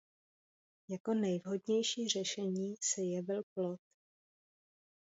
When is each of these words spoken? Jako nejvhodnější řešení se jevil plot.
Jako 0.89 1.13
nejvhodnější 1.13 2.07
řešení 2.07 2.75
se 2.83 3.01
jevil 3.01 3.41
plot. 3.53 3.79